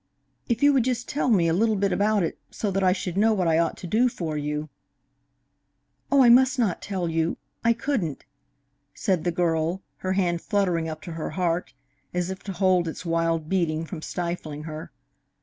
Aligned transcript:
"If 0.49 0.63
you 0.63 0.73
would 0.73 0.83
just 0.83 1.07
tell 1.07 1.29
me 1.29 1.47
a 1.47 1.53
little 1.53 1.75
bit 1.75 1.91
about 1.93 2.23
it, 2.23 2.39
so 2.49 2.71
that 2.71 2.83
I 2.83 2.91
should 2.91 3.17
know 3.19 3.33
what 3.33 3.47
I 3.47 3.59
ought 3.59 3.77
to 3.77 3.85
do 3.85 4.09
for 4.09 4.35
you" 4.35 4.67
"Oh, 6.11 6.23
I 6.23 6.27
must 6.29 6.57
not 6.57 6.81
tell 6.81 7.07
you! 7.07 7.37
I 7.63 7.73
couldn't!" 7.73 8.25
said 8.95 9.23
the 9.25 9.31
girl, 9.31 9.83
her 9.97 10.13
hand 10.13 10.41
fluttering 10.41 10.89
up 10.89 11.03
to 11.03 11.11
her 11.11 11.29
heart, 11.29 11.75
as 12.15 12.31
if 12.31 12.39
to 12.45 12.51
hold 12.53 12.87
its 12.87 13.05
wild 13.05 13.47
beating 13.47 13.85
from 13.85 14.01
stifling 14.01 14.63
her. 14.63 14.91